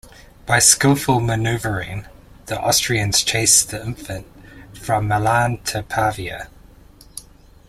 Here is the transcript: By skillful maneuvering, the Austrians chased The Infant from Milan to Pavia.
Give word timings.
By 0.47 0.57
skillful 0.57 1.19
maneuvering, 1.19 2.07
the 2.47 2.59
Austrians 2.59 3.21
chased 3.23 3.69
The 3.69 3.85
Infant 3.85 4.25
from 4.73 5.07
Milan 5.07 5.59
to 5.65 5.83
Pavia. 5.83 6.49